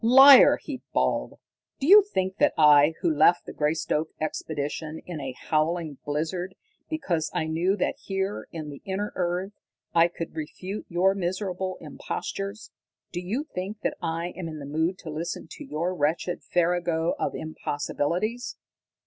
[0.03, 1.37] "Liar!" he bawled.
[1.79, 6.55] "Do you think that I, who left the Greystoke expedition in a howling blizzard
[6.89, 9.51] because I knew that here, in the inner earth,
[9.93, 12.71] I could refute your miserable impostures
[13.11, 17.13] do you think that I am in the mood to listen to your wretched farrago
[17.19, 18.57] of impossibilities?"